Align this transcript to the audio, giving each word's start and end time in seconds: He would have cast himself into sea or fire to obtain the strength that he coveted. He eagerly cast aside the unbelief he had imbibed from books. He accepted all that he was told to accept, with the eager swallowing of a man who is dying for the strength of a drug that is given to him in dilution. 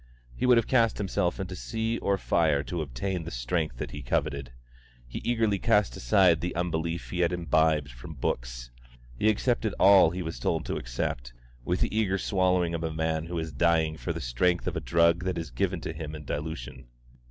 He 0.35 0.47
would 0.47 0.57
have 0.57 0.65
cast 0.65 0.97
himself 0.97 1.39
into 1.39 1.55
sea 1.55 1.99
or 1.99 2.17
fire 2.17 2.63
to 2.63 2.81
obtain 2.81 3.23
the 3.23 3.29
strength 3.29 3.77
that 3.77 3.91
he 3.91 4.01
coveted. 4.01 4.51
He 5.07 5.19
eagerly 5.19 5.59
cast 5.59 5.95
aside 5.95 6.41
the 6.41 6.55
unbelief 6.55 7.11
he 7.11 7.19
had 7.19 7.31
imbibed 7.31 7.91
from 7.91 8.15
books. 8.15 8.71
He 9.19 9.29
accepted 9.29 9.75
all 9.79 10.09
that 10.09 10.15
he 10.15 10.23
was 10.23 10.39
told 10.39 10.65
to 10.65 10.75
accept, 10.77 11.33
with 11.63 11.81
the 11.81 11.95
eager 11.95 12.17
swallowing 12.17 12.73
of 12.73 12.83
a 12.83 12.91
man 12.91 13.27
who 13.27 13.37
is 13.37 13.51
dying 13.53 13.95
for 13.95 14.11
the 14.11 14.19
strength 14.21 14.65
of 14.65 14.75
a 14.75 14.81
drug 14.81 15.23
that 15.23 15.37
is 15.37 15.51
given 15.51 15.79
to 15.81 15.93
him 15.93 16.15
in 16.15 16.25
dilution. 16.25 16.87